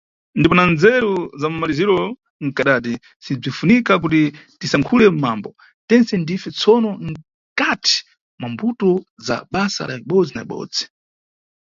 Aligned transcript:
Ndipo 0.39 0.55
na 0.57 0.65
nzeru 0.73 1.13
za 1.39 1.47
mmaliziro 1.51 1.97
kadati 2.57 2.93
si 3.23 3.31
bzinifunika 3.35 3.93
kuti 4.03 4.21
tisankhule 4.59 5.05
mambo, 5.23 5.49
tentse 5.89 6.13
ndife, 6.19 6.49
tsono 6.57 6.89
mkati 7.07 7.95
mwa 8.39 8.47
mbuto 8.53 8.89
na 9.25 9.35
basa 9.53 9.81
la 9.89 9.95
mʼbodzi 9.99 10.31
na 10.35 10.41
mʼbodzi. 10.45 10.83